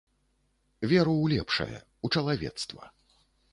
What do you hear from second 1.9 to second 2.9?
у чалавецтва.